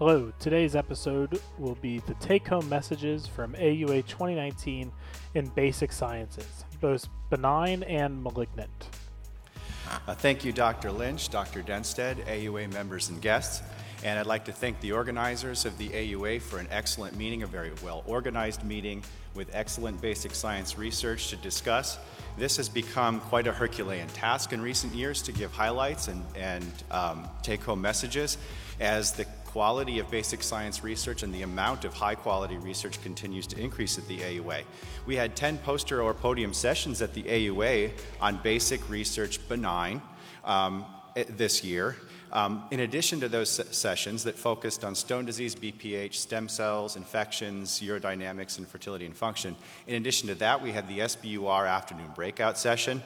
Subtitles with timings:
[0.00, 4.90] Hello, today's episode will be the take home messages from AUA 2019
[5.34, 8.88] in basic sciences, both benign and malignant.
[10.08, 10.90] Uh, thank you, Dr.
[10.90, 11.62] Lynch, Dr.
[11.62, 13.62] Denstedt, AUA members and guests.
[14.02, 17.46] And I'd like to thank the organizers of the AUA for an excellent meeting, a
[17.46, 19.04] very well organized meeting
[19.34, 21.98] with excellent basic science research to discuss.
[22.36, 26.66] This has become quite a Herculean task in recent years to give highlights and, and
[26.90, 28.38] um, take home messages
[28.80, 29.24] as the
[29.54, 33.96] quality of basic science research and the amount of high quality research continues to increase
[33.96, 34.64] at the AUA.
[35.06, 40.02] We had 10 poster or podium sessions at the AUA on basic research benign
[40.42, 41.94] um, this year.
[42.32, 47.78] Um, in addition to those sessions that focused on stone disease, BPH, stem cells, infections,
[47.78, 49.54] urodynamics, and fertility and function,
[49.86, 53.00] in addition to that, we had the SBUR afternoon breakout session.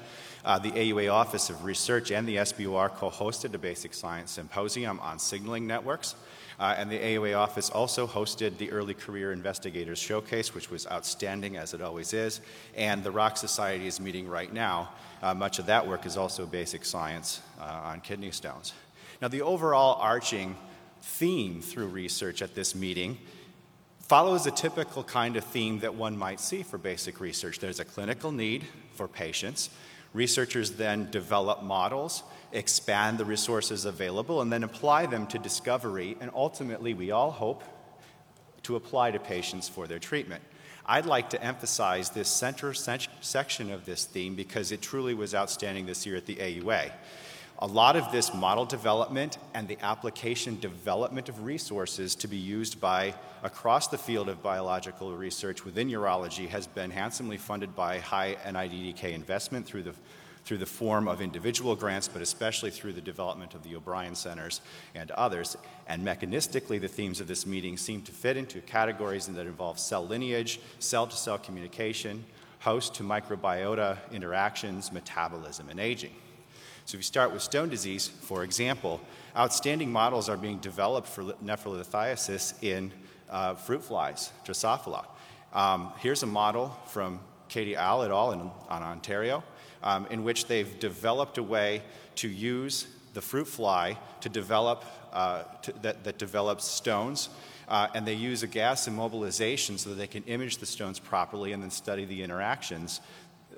[0.46, 4.98] Uh, the AUA Office of Research and the SBUR co hosted a basic science symposium
[5.00, 6.14] on signaling networks.
[6.58, 11.56] Uh, and the AUA office also hosted the Early Career Investigators Showcase, which was outstanding,
[11.56, 12.40] as it always is.
[12.76, 14.90] And the Rock Society is meeting right now.
[15.22, 18.72] Uh, much of that work is also basic science uh, on kidney stones.
[19.22, 20.56] Now, the overall arching
[21.00, 23.18] theme through research at this meeting
[24.00, 27.60] follows a typical kind of theme that one might see for basic research.
[27.60, 29.70] There's a clinical need for patients.
[30.12, 36.30] Researchers then develop models expand the resources available, and then apply them to discovery, and
[36.34, 37.62] ultimately, we all hope
[38.62, 40.42] to apply to patients for their treatment.
[40.86, 45.84] I'd like to emphasize this center section of this theme because it truly was outstanding
[45.84, 46.90] this year at the AUA.
[47.60, 52.80] A lot of this model development and the application development of resources to be used
[52.80, 58.36] by across the field of biological research within urology has been handsomely funded by high
[58.44, 59.94] NIDDK investment through the
[60.44, 64.62] through the form of individual grants, but especially through the development of the O'Brien Centers
[64.94, 65.58] and others.
[65.86, 70.06] And mechanistically, the themes of this meeting seem to fit into categories that involve cell
[70.06, 72.24] lineage, cell to cell communication,
[72.60, 76.14] host to microbiota interactions, metabolism, and aging.
[76.88, 78.98] So, if you start with stone disease, for example,
[79.36, 82.94] outstanding models are being developed for nephrolithiasis in
[83.28, 85.04] uh, fruit flies, Drosophila.
[85.52, 88.32] Um, here's a model from Katie Al et al.
[88.32, 89.44] in, on Ontario
[89.82, 91.82] um, in which they've developed a way
[92.14, 94.82] to use the fruit fly to develop,
[95.12, 97.28] uh, to, that, that develops stones.
[97.68, 101.52] Uh, and they use a gas immobilization so that they can image the stones properly
[101.52, 103.02] and then study the interactions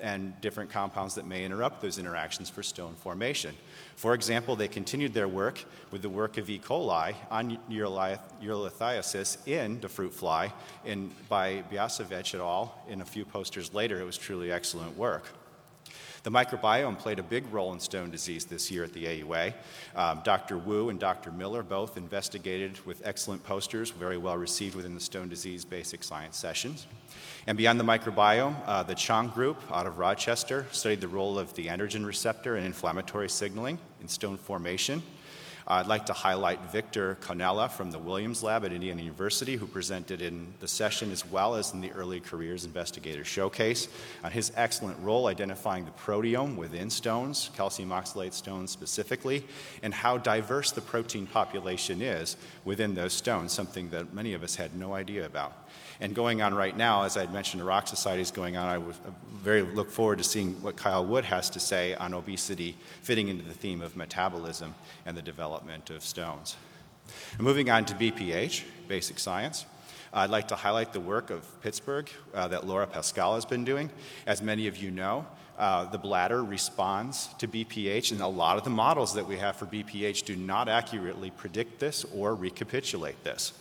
[0.01, 3.55] and different compounds that may interrupt those interactions for stone formation.
[3.97, 6.59] For example, they continued their work with the work of E.
[6.59, 10.53] coli on urolithiasis in the fruit fly
[10.85, 12.75] in, by Biasevich et al.
[12.89, 15.25] In a few posters later, it was truly excellent work.
[16.23, 19.55] The microbiome played a big role in stone disease this year at the AUA.
[19.97, 20.59] Um, Dr.
[20.59, 21.31] Wu and Dr.
[21.31, 26.37] Miller both investigated with excellent posters, very well received within the stone disease basic science
[26.37, 26.87] sessions.
[27.47, 31.55] And beyond the microbiome, uh, the Chang group out of Rochester studied the role of
[31.55, 35.03] the androgen receptor in inflammatory signaling in stone formation.
[35.71, 40.21] I'd like to highlight Victor Conella from the Williams Lab at Indiana University, who presented
[40.21, 43.87] in the session as well as in the Early Careers Investigator Showcase
[44.25, 49.45] on his excellent role identifying the proteome within stones, calcium oxalate stones specifically,
[49.81, 54.57] and how diverse the protein population is within those stones, something that many of us
[54.57, 55.69] had no idea about.
[56.01, 58.69] And going on right now, as I had mentioned, the Rock Society is going on.
[58.69, 58.95] I would
[59.43, 63.45] very look forward to seeing what Kyle Wood has to say on obesity fitting into
[63.45, 64.75] the theme of metabolism
[65.05, 66.57] and the development of stones.
[67.37, 69.67] And moving on to BPH, basic science.
[70.13, 73.91] I'd like to highlight the work of Pittsburgh uh, that Laura Pascal has been doing.
[74.27, 78.65] As many of you know, uh, the bladder responds to BPH, and a lot of
[78.65, 83.53] the models that we have for BPH do not accurately predict this or recapitulate this.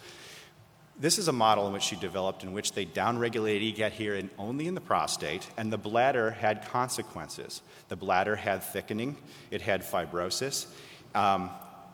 [0.99, 4.29] This is a model in which she developed in which they downregulated EGAT here and
[4.37, 7.61] only in the prostate, and the bladder had consequences.
[7.87, 9.15] The bladder had thickening,
[9.49, 10.67] it had fibrosis,
[11.15, 11.51] um,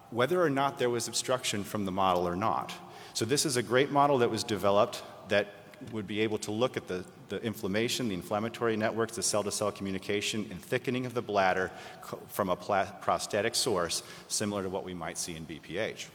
[0.09, 2.73] whether or not there was obstruction from the model or not.
[3.13, 5.47] So, this is a great model that was developed that
[5.91, 9.51] would be able to look at the, the inflammation, the inflammatory networks, the cell to
[9.51, 11.71] cell communication, and thickening of the bladder
[12.27, 16.07] from a pla- prostatic source, similar to what we might see in BPH.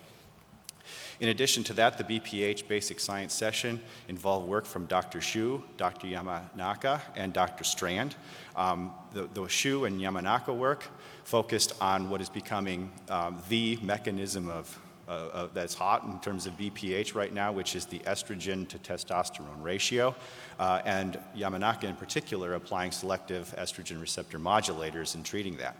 [1.20, 3.78] In addition to that, the BPH basic science session
[4.08, 5.20] involved work from Dr.
[5.20, 6.06] Shu, Dr.
[6.06, 7.62] Yamanaka, and Dr.
[7.62, 8.16] Strand.
[8.56, 10.84] Um, the, the Shu and Yamanaka work
[11.24, 14.78] focused on what is becoming um, the mechanism of,
[15.08, 19.62] uh, that's hot in terms of BPH right now, which is the estrogen to testosterone
[19.62, 20.14] ratio,
[20.58, 25.76] uh, and Yamanaka in particular applying selective estrogen receptor modulators and treating that.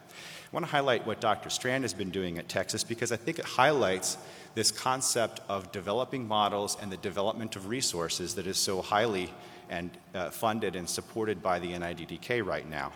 [0.51, 1.49] I want to highlight what Dr.
[1.49, 4.17] Strand has been doing at Texas because I think it highlights
[4.53, 9.31] this concept of developing models and the development of resources that is so highly
[9.69, 12.91] and uh, funded and supported by the NIDDK right now.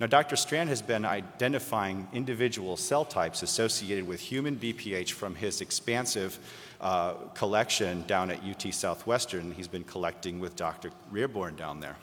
[0.00, 0.34] Now, Dr.
[0.34, 6.38] Strand has been identifying individual cell types associated with human BPH from his expansive
[6.80, 9.52] uh, collection down at UT Southwestern.
[9.52, 10.90] He's been collecting with Dr.
[11.12, 11.96] Roehrborn down there.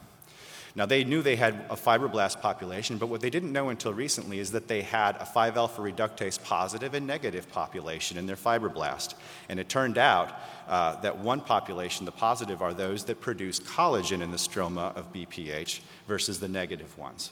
[0.77, 4.39] Now, they knew they had a fibroblast population, but what they didn't know until recently
[4.39, 9.13] is that they had a 5 alpha reductase positive and negative population in their fibroblast.
[9.47, 10.33] And it turned out
[10.67, 15.13] uh, that one population, the positive, are those that produce collagen in the stroma of
[15.13, 15.79] BPH
[16.09, 17.31] versus the negative ones.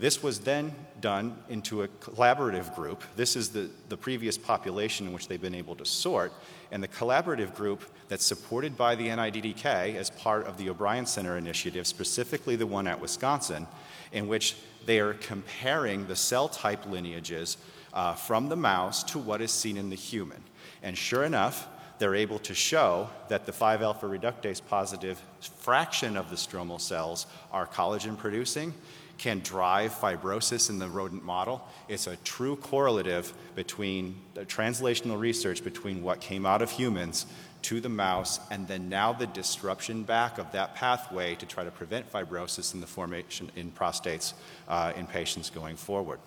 [0.00, 3.04] This was then done into a collaborative group.
[3.16, 6.32] This is the, the previous population in which they've been able to sort.
[6.72, 11.36] And the collaborative group that's supported by the NIDDK as part of the O'Brien Center
[11.36, 13.66] initiative, specifically the one at Wisconsin,
[14.10, 14.56] in which
[14.86, 17.58] they are comparing the cell type lineages
[17.92, 20.42] uh, from the mouse to what is seen in the human.
[20.82, 21.68] And sure enough,
[21.98, 27.26] they're able to show that the 5 alpha reductase positive fraction of the stromal cells
[27.52, 28.72] are collagen producing
[29.20, 31.60] can drive fibrosis in the rodent model.
[31.88, 37.26] It's a true correlative between the translational research between what came out of humans
[37.62, 41.70] to the mouse, and then now the disruption back of that pathway to try to
[41.70, 44.32] prevent fibrosis in the formation in prostates
[44.68, 46.18] uh, in patients going forward.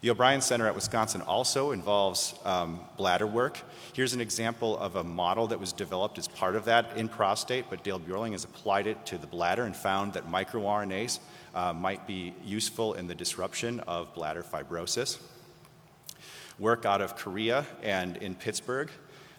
[0.00, 3.58] The O'Brien Center at Wisconsin also involves um, bladder work.
[3.94, 7.64] Here's an example of a model that was developed as part of that in prostate,
[7.68, 11.18] but Dale Bjorling has applied it to the bladder and found that microRNAs
[11.52, 15.18] uh, might be useful in the disruption of bladder fibrosis.
[16.60, 18.90] Work out of Korea and in Pittsburgh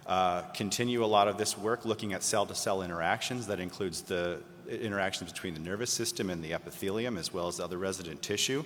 [0.07, 3.47] uh, continue a lot of this work looking at cell to cell interactions.
[3.47, 7.77] That includes the interactions between the nervous system and the epithelium, as well as other
[7.77, 8.65] resident tissue.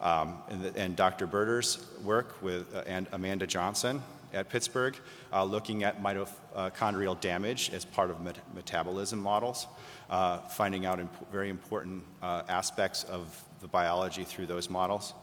[0.00, 1.26] Um, and, the, and, Dr.
[1.26, 4.00] Birder's work with uh, and Amanda Johnson
[4.32, 4.96] at Pittsburgh,
[5.32, 9.66] uh, looking at mitochondrial damage as part of met- metabolism models,
[10.10, 15.14] uh, finding out imp- very important uh, aspects of the biology through those models.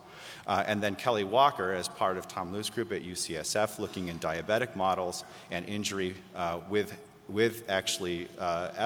[0.45, 4.19] Uh, and then Kelly Walker, as part of Tom Lue's group at UCSF, looking in
[4.19, 6.97] diabetic models and injury uh, with,
[7.29, 8.27] with actually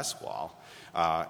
[0.04, 0.56] SWAL,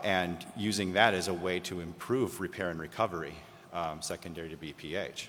[0.03, 3.33] and using that as a way to improve repair and recovery
[3.73, 5.27] um, secondary to BPH.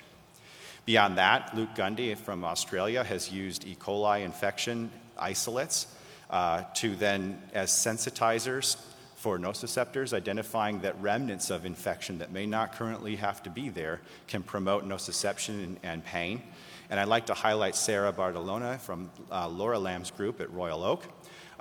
[0.86, 3.76] Beyond that, Luke Grundy from Australia has used E.
[3.78, 5.86] coli infection isolates
[6.30, 8.76] uh, to then, as sensitizers
[9.16, 14.00] for nociceptors, identifying that remnants of infection that may not currently have to be there
[14.26, 16.42] can promote nociception and, and pain.
[16.88, 21.04] And I'd like to highlight Sarah Bartolone from uh, Laura Lamb's group at Royal Oak.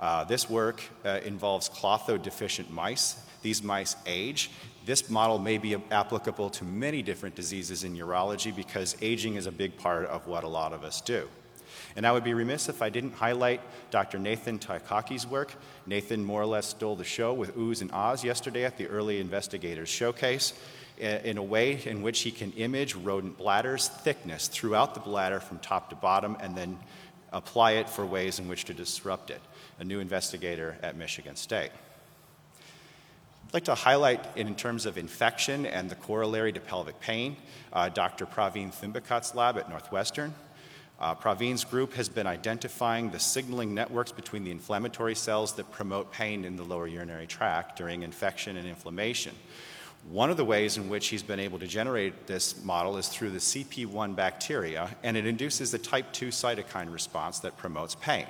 [0.00, 3.22] Uh, this work uh, involves klotho deficient mice.
[3.42, 4.50] These mice age
[4.86, 9.52] this model may be applicable to many different diseases in urology because aging is a
[9.52, 11.28] big part of what a lot of us do.
[11.96, 13.60] And I would be remiss if I didn't highlight
[13.90, 14.18] Dr.
[14.18, 15.54] Nathan Tykocki's work.
[15.86, 19.20] Nathan more or less stole the show with oohs and ahs yesterday at the Early
[19.20, 20.54] Investigators Showcase
[20.98, 25.58] in a way in which he can image rodent bladder's thickness throughout the bladder from
[25.58, 26.78] top to bottom and then
[27.32, 29.40] apply it for ways in which to disrupt it.
[29.78, 31.70] A new investigator at Michigan State.
[33.50, 37.36] I'd like to highlight in terms of infection and the corollary to pelvic pain,
[37.72, 38.24] uh, Dr.
[38.24, 40.32] Praveen Thumbikat's lab at Northwestern.
[41.00, 46.12] Uh, Praveen's group has been identifying the signaling networks between the inflammatory cells that promote
[46.12, 49.34] pain in the lower urinary tract during infection and inflammation.
[50.08, 53.30] One of the ways in which he's been able to generate this model is through
[53.30, 58.26] the CP1 bacteria, and it induces the type 2 cytokine response that promotes pain.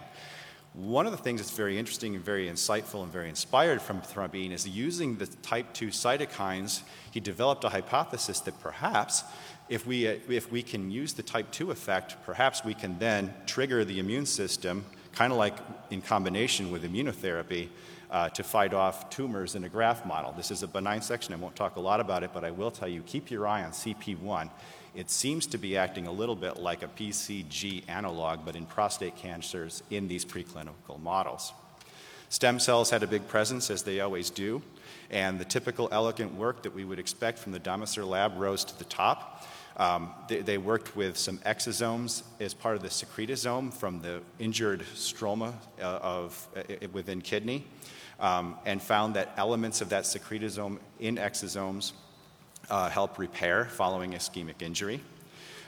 [0.73, 4.53] One of the things that's very interesting and very insightful and very inspired from Praveen
[4.53, 9.25] is using the type 2 cytokines, he developed a hypothesis that perhaps
[9.69, 13.35] if we, uh, if we can use the type 2 effect, perhaps we can then
[13.47, 15.57] trigger the immune system, kind of like
[15.91, 17.69] in combination with immunotherapy,
[18.12, 20.33] uh, to fight off tumors in a graft model.
[20.33, 21.35] This is a benign section.
[21.35, 23.65] I won't talk a lot about it, but I will tell you keep your eye
[23.65, 24.50] on CP1
[24.95, 29.17] it seems to be acting a little bit like a BCG analog, but in prostate
[29.17, 31.53] cancers in these preclinical models.
[32.29, 34.63] Stem cells had a big presence, as they always do,
[35.11, 38.79] and the typical elegant work that we would expect from the Damaser lab rose to
[38.79, 39.47] the top.
[39.77, 44.83] Um, they, they, worked with some exosomes as part of the secretosome from the injured
[44.95, 47.65] stroma uh, of, uh, within kidney,
[48.19, 51.93] um, and found that elements of that secretosome in exosomes
[52.71, 55.00] uh, help repair following ischemic injury.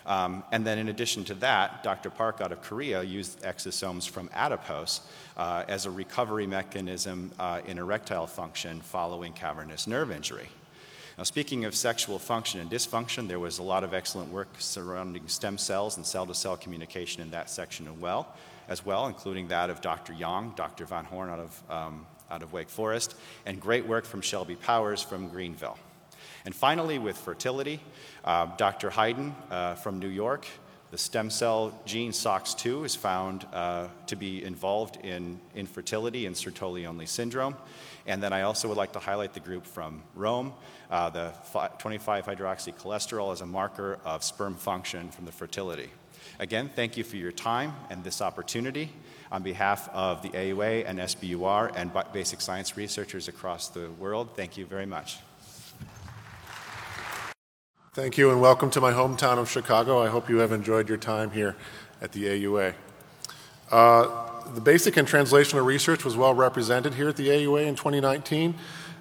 [0.05, 2.11] Um, and then, in addition to that, Dr.
[2.11, 5.01] Park out of Korea used exosomes from adipose
[5.37, 10.49] uh, as a recovery mechanism uh, in erectile function following cavernous nerve injury.
[11.19, 15.29] Now, speaking of sexual function and dysfunction, there was a lot of excellent work surrounding
[15.29, 18.35] stem cells and cell to cell communication in that section as well,
[18.69, 20.15] as well, including that of Dr.
[20.15, 20.87] Yang, Dr.
[20.87, 25.03] Van Horn out of, um, out of Wake Forest, and great work from Shelby Powers
[25.03, 25.79] from Greenville.
[26.45, 27.81] And finally, with fertility,
[28.25, 28.91] uh, Dr.
[28.91, 30.47] Hayden uh, from New York,
[30.93, 37.07] the stem cell gene SOX2 is found uh, to be involved in infertility and Sertoli-only
[37.07, 37.57] syndrome.
[38.07, 40.53] And then I also would like to highlight the group from Rome,
[40.91, 41.33] uh, the
[41.79, 45.89] 25 hydroxycholesterol as a marker of sperm function from the fertility.
[46.39, 48.91] Again, thank you for your time and this opportunity.
[49.31, 54.59] On behalf of the AUA and SBUR and basic science researchers across the world, thank
[54.59, 55.17] you very much.
[57.95, 60.03] Thank you, and welcome to my hometown of Chicago.
[60.03, 61.55] I hope you have enjoyed your time here
[62.01, 62.73] at the AUA.
[63.71, 68.55] Uh, the basic and translational research was well represented here at the AUA in 2019.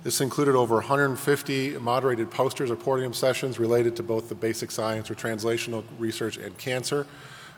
[0.03, 5.09] This included over 150 moderated posters or podium sessions related to both the basic science
[5.09, 7.07] or translational research and cancer.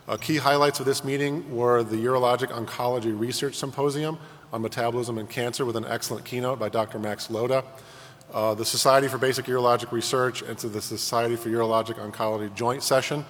[0.08, 4.20] Uh, key highlights of this meeting were the Urologic Oncology Research Symposium
[4.52, 7.00] on Metabolism and Cancer with an excellent keynote by Dr.
[7.00, 7.64] Max Loda
[8.34, 12.84] uh, the Society for Basic Urologic Research and to the Society for Urologic Oncology joint
[12.84, 13.26] session,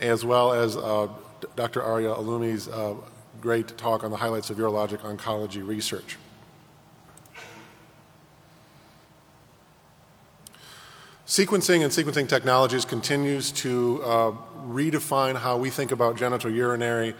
[0.00, 1.08] as well as uh,
[1.56, 1.82] Dr.
[1.82, 2.94] Arya Alumi's uh,
[3.40, 6.16] great talk on the highlights of urologic oncology research.
[11.26, 14.32] Sequencing and sequencing technologies continues to uh,
[14.66, 17.14] redefine how we think about genital urinary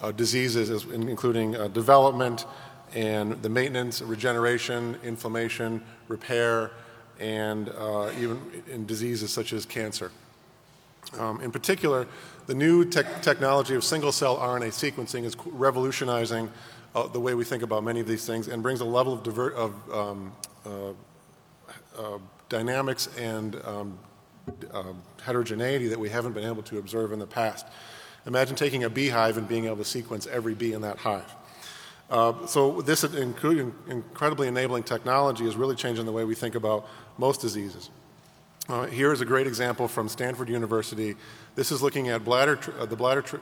[0.00, 2.46] uh, diseases, including uh, development,
[2.94, 6.70] and the maintenance, regeneration, inflammation, repair,
[7.20, 8.40] and uh, even
[8.70, 10.10] in diseases such as cancer.
[11.18, 12.06] Um, in particular,
[12.46, 16.50] the new te- technology of single cell RNA sequencing is revolutionizing
[16.94, 19.22] uh, the way we think about many of these things and brings a level of,
[19.22, 20.32] diver- of um,
[20.66, 20.90] uh,
[21.98, 22.18] uh
[22.48, 23.98] dynamics and um,
[24.72, 24.84] uh,
[25.22, 27.66] heterogeneity that we haven't been able to observe in the past.
[28.26, 31.34] Imagine taking a beehive and being able to sequence every bee in that hive.
[32.10, 36.86] Uh, so this incredibly enabling technology is really changing the way we think about
[37.18, 37.90] most diseases.
[38.68, 41.16] Uh, here is a great example from Stanford University.
[41.54, 43.36] This is looking at bladder tr- uh, the bladder tr-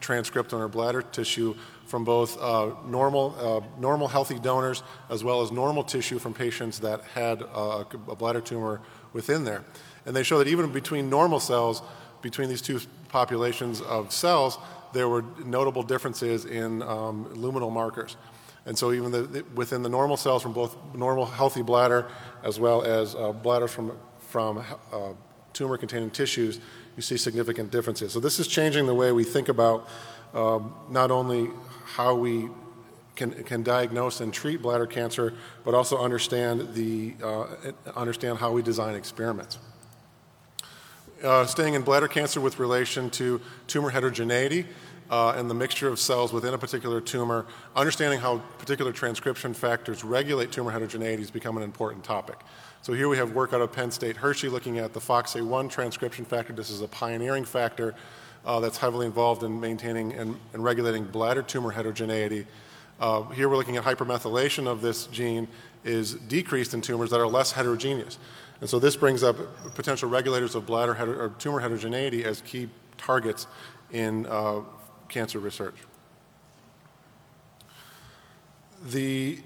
[0.00, 1.54] transcript on our bladder tissue
[1.86, 6.78] from both uh, normal, uh, normal healthy donors as well as normal tissue from patients
[6.80, 7.84] that had a
[8.18, 8.80] bladder tumor
[9.12, 9.62] within there.
[10.06, 11.82] And they show that even between normal cells,
[12.24, 14.58] between these two populations of cells,
[14.94, 18.16] there were notable differences in um, luminal markers.
[18.64, 22.08] And so, even the, the, within the normal cells from both normal healthy bladder
[22.42, 25.12] as well as uh, bladders from, from uh,
[25.52, 26.60] tumor containing tissues,
[26.96, 28.14] you see significant differences.
[28.14, 29.86] So, this is changing the way we think about
[30.32, 31.50] um, not only
[31.84, 32.48] how we
[33.16, 37.46] can, can diagnose and treat bladder cancer, but also understand, the, uh,
[37.94, 39.58] understand how we design experiments.
[41.24, 44.66] Uh, staying in bladder cancer with relation to tumor heterogeneity
[45.10, 50.04] uh, and the mixture of cells within a particular tumor, understanding how particular transcription factors
[50.04, 52.38] regulate tumor heterogeneity has become an important topic.
[52.82, 56.26] So here we have work out of Penn State Hershey looking at the FOXA1 transcription
[56.26, 56.52] factor.
[56.52, 57.94] This is a pioneering factor
[58.44, 62.46] uh, that's heavily involved in maintaining and, and regulating bladder tumor heterogeneity.
[63.00, 65.48] Uh, here we're looking at hypermethylation of this gene
[65.84, 68.18] is decreased in tumors that are less heterogeneous.
[68.60, 69.36] And so this brings up
[69.74, 73.46] potential regulators of bladder heter- or tumor heterogeneity as key targets
[73.90, 74.60] in uh,
[75.08, 75.76] cancer research.
[78.86, 79.38] The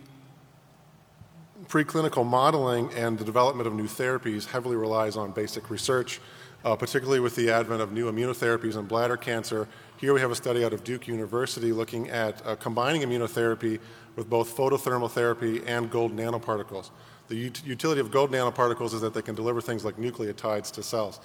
[1.67, 6.21] preclinical modeling and the development of new therapies heavily relies on basic research,
[6.65, 9.69] uh, particularly with the advent of new immunotherapies in bladder cancer.
[9.99, 13.81] Here we have a study out of Duke University looking at uh, combining immunotherapy
[14.17, 16.91] with both photothermal therapy and gold nanoparticles.
[17.29, 20.83] The ut- utility of gold nanoparticles is that they can deliver things like nucleotides to
[20.83, 21.21] cells.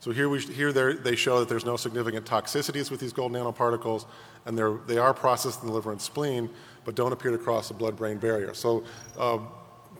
[0.00, 4.04] So here, we, here they show that there's no significant toxicities with these gold nanoparticles,
[4.44, 6.50] and they are processed in the liver and spleen,
[6.84, 8.52] but don't appear to cross the blood-brain barrier.
[8.52, 8.84] So
[9.18, 9.38] uh,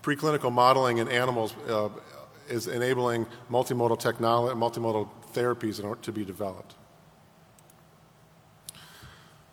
[0.03, 1.89] preclinical modeling in animals uh,
[2.49, 6.75] is enabling multimodal technology, multimodal therapies to be developed.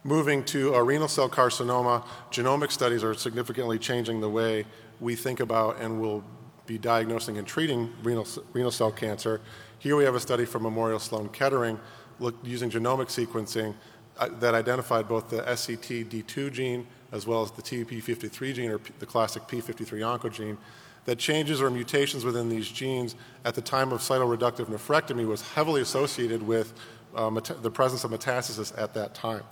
[0.04, 4.66] Moving to renal cell carcinoma, genomic studies are significantly changing the way
[5.04, 6.24] we think about and will
[6.66, 9.42] be diagnosing and treating renal, renal cell cancer.
[9.80, 11.78] Here we have a study from Memorial Sloan Kettering
[12.20, 13.76] look, using genomic sequencing
[14.18, 18.94] uh, that identified both the SETD2 gene as well as the TP53 gene or P,
[19.00, 20.58] the classic P53 oncogene.
[21.06, 25.82] That changes or mutations within these genes at the time of cytoreductive nephrectomy was heavily
[25.82, 26.74] associated with
[27.14, 29.44] uh, the presence of metastasis at that time.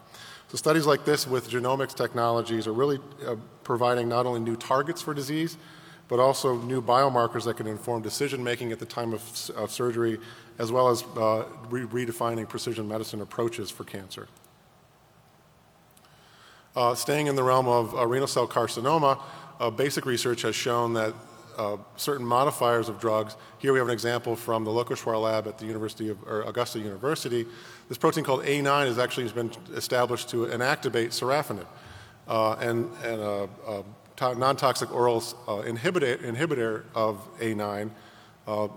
[0.48, 3.36] So studies like this with genomics technologies are really uh,
[3.72, 5.56] providing not only new targets for disease,
[6.10, 10.20] but also new biomarkers that can inform decision making at the time of, of surgery,
[10.60, 14.28] as well as uh, re- redefining precision medicine approaches for cancer.
[16.76, 19.18] Uh, staying in the realm of uh, renal cell carcinoma,
[19.62, 21.14] uh, basic research has shown that
[21.58, 23.38] uh, certain modifiers of drugs.
[23.60, 27.46] Here we have an example from the Lokeshwar lab at the University of Augusta University.
[27.88, 31.68] This protein called A9 has actually been established to inactivate sorafenib,
[32.28, 33.84] uh, and, and a, a
[34.18, 37.90] to- non-toxic oral uh, inhibitor, inhibitor of A9
[38.48, 38.68] uh,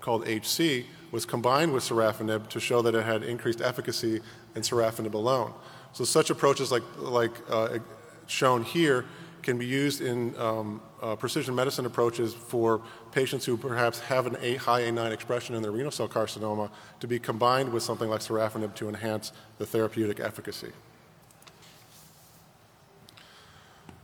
[0.00, 4.20] called HC was combined with sorafenib to show that it had increased efficacy
[4.54, 5.54] in sorafenib alone.
[5.92, 7.78] So such approaches like, like uh,
[8.26, 9.04] shown here
[9.42, 14.36] can be used in um, uh, precision medicine approaches for patients who perhaps have an
[14.40, 18.20] a high A9 expression in their renal cell carcinoma to be combined with something like
[18.20, 20.72] sorafenib to enhance the therapeutic efficacy.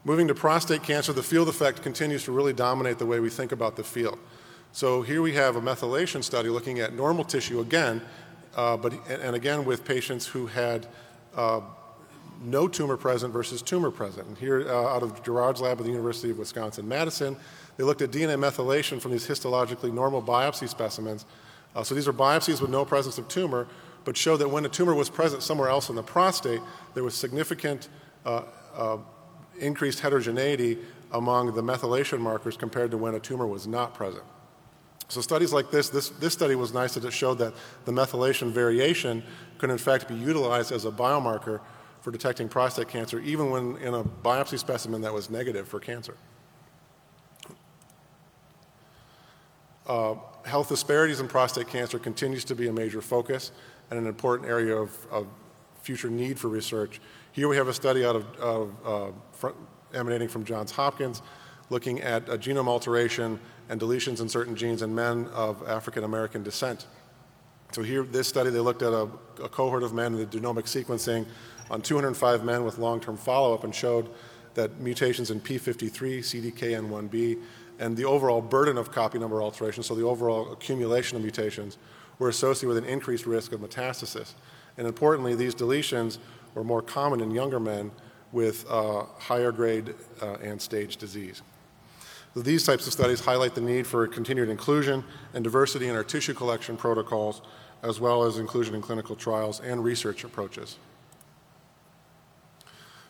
[0.02, 3.52] Moving to prostate cancer, the field effect continues to really dominate the way we think
[3.52, 4.18] about the field.
[4.72, 8.00] So here we have a methylation study looking at normal tissue again,
[8.56, 10.86] uh, but and again with patients who had
[11.36, 11.60] uh,
[12.42, 14.26] no tumor present versus tumor present.
[14.26, 17.36] And here, uh, out of Jarrard's lab at the University of Wisconsin Madison,
[17.76, 21.26] they looked at DNA methylation from these histologically normal biopsy specimens.
[21.74, 23.66] Uh, so these are biopsies with no presence of tumor,
[24.04, 26.60] but showed that when a tumor was present somewhere else in the prostate,
[26.94, 27.90] there was significant
[28.24, 28.96] uh, uh
[29.60, 30.78] increased heterogeneity
[31.12, 34.24] among the methylation markers compared to when a tumor was not present.
[35.08, 37.52] So studies like this, this, this study was nice that it showed that
[37.84, 39.24] the methylation variation
[39.58, 41.60] could in fact be utilized as a biomarker
[42.00, 46.16] for detecting prostate cancer, even when in a biopsy specimen that was negative for cancer.
[49.86, 50.14] Uh,
[50.44, 53.50] health disparities in prostate cancer continues to be a major focus
[53.90, 55.26] and an important area of, of
[55.82, 57.00] future need for research.
[57.32, 59.52] Here we have a study out of, of uh,
[59.94, 61.22] emanating from Johns Hopkins
[61.68, 66.88] looking at genome alteration and deletions in certain genes in men of African American descent.
[67.70, 69.08] So here, this study, they looked at a,
[69.40, 71.24] a cohort of men with genomic sequencing
[71.70, 74.10] on 205 men with long-term follow-up and showed
[74.54, 77.40] that mutations in P53, CDKN1B,
[77.78, 81.78] and the overall burden of copy number alteration, so the overall accumulation of mutations,
[82.18, 84.34] were associated with an increased risk of metastasis.
[84.76, 86.18] And importantly, these deletions
[86.54, 87.90] were more common in younger men
[88.32, 91.42] with uh, higher grade uh, and stage disease.
[92.34, 96.04] So these types of studies highlight the need for continued inclusion and diversity in our
[96.04, 97.42] tissue collection protocols,
[97.82, 100.76] as well as inclusion in clinical trials and research approaches.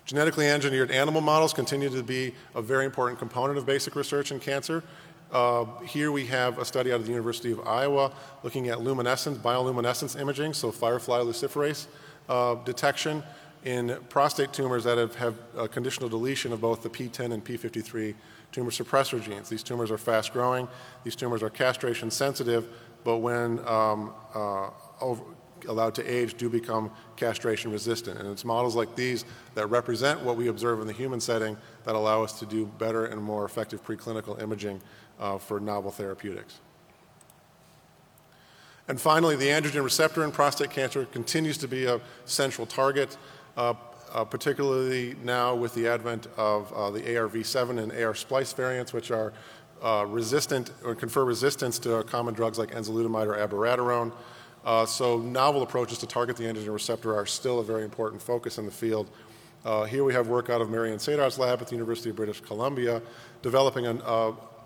[0.07, 4.41] Genetically engineered animal models continue to be a very important component of basic research in
[4.41, 4.83] cancer.
[5.31, 8.11] Uh, here we have a study out of the University of Iowa
[8.43, 11.87] looking at luminescence, bioluminescence imaging, so firefly luciferase
[12.31, 13.23] uh, detection
[13.65, 18.15] in prostate tumors that have, have a conditional deletion of both the PTEN and P53
[18.53, 19.49] tumor suppressor genes.
[19.49, 20.67] These tumors are fast growing,
[21.05, 22.69] these tumors are castration sensitive,
[23.05, 25.23] but when um, uh, over,
[25.69, 28.19] allowed to age do become castration resistant.
[28.19, 31.95] And it's models like these that represent what we observe in the human setting that
[31.95, 34.81] allow us to do better and more effective preclinical imaging
[35.19, 36.61] uh, for novel therapeutics.
[38.91, 43.17] And finally, the androgen receptor in prostate cancer continues to be a central target,
[43.57, 43.75] uh,
[44.13, 49.13] uh, particularly now with the advent of uh, the AR-V7 and AR splice variants, which
[49.13, 49.33] are
[49.81, 54.13] uh, resistant or confer resistance to common drugs like enzalutamide or abiraterone.
[54.65, 58.59] Uh, so novel approaches to target the androgen receptor are still a very important focus
[58.59, 59.09] in the field.
[59.65, 62.41] Uh, here we have work out of Marianne Sadar's lab at the University of British
[62.41, 63.01] Columbia,
[63.41, 64.03] developing an,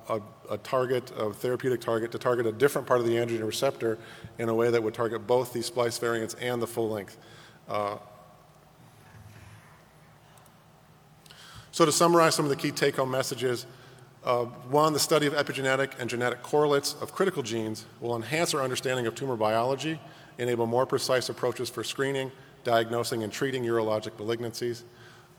[0.09, 3.99] a, a, target, a therapeutic target, to target a different part of the androgen receptor
[4.39, 7.17] in a way that would target both the splice variants and the full length.
[7.69, 7.97] Uh,
[11.73, 13.67] so to summarize some of the key take-home messages,
[14.25, 18.63] uh, one, the study of epigenetic and genetic correlates of critical genes will enhance our
[18.63, 20.01] understanding of tumor biology,
[20.39, 22.33] enable more precise approaches for screening,
[22.65, 24.83] diagnosing, and treating urologic malignancies.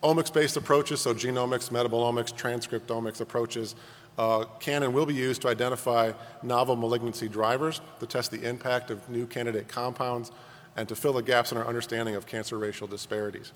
[0.04, 3.76] Omics based approaches, so genomics, metabolomics, transcriptomics approaches,
[4.18, 8.90] uh, can and will be used to identify novel malignancy drivers, to test the impact
[8.92, 10.32] of new candidate compounds,
[10.76, 13.52] and to fill the gaps in our understanding of cancer racial disparities.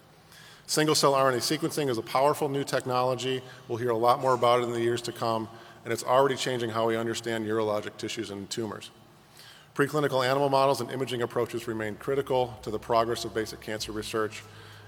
[0.68, 3.42] Single cell RNA sequencing is a powerful new technology.
[3.68, 5.50] We'll hear a lot more about it in the years to come,
[5.84, 8.92] and it's already changing how we understand urologic tissues and tumors.
[9.74, 14.44] Preclinical animal models and imaging approaches remain critical to the progress of basic cancer research,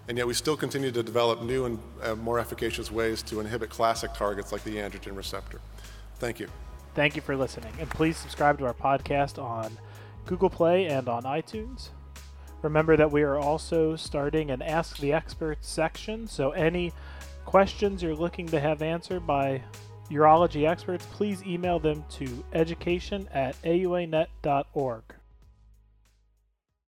[0.07, 3.69] and yet we still continue to develop new and uh, more efficacious ways to inhibit
[3.69, 5.59] classic targets like the androgen receptor.
[6.15, 6.47] Thank you.
[6.93, 9.77] Thank you for listening, and please subscribe to our podcast on
[10.25, 11.89] Google Play and on iTunes.
[12.61, 16.93] Remember that we are also starting an Ask the Expert section, so any
[17.45, 19.63] questions you're looking to have answered by
[20.11, 25.03] urology experts, please email them to education at auanet.org.